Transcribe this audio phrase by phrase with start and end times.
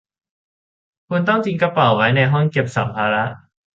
[1.07, 3.25] คุณต้องทิ้งกระเป๋าไว้ในห้องเก็บสัมภาระ